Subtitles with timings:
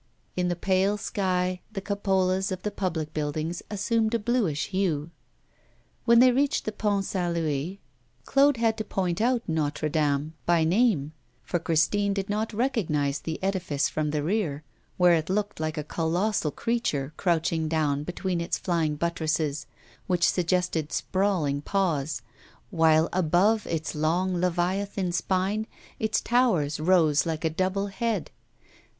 [0.35, 5.11] In the pale sky, the cupolas of the public buildings assumed a bluish hue.
[6.05, 7.31] When they reached the Pont St.
[7.35, 7.79] Louis,
[8.25, 13.37] Claude had to point out Notre Dame by name, for Christine did not recognise the
[13.43, 14.63] edifice from the rear,
[14.97, 19.67] where it looked like a colossal creature crouching down between its flying buttresses,
[20.07, 22.23] which suggested sprawling paws,
[22.71, 25.67] while above its long leviathan spine
[25.99, 28.31] its towers rose like a double head.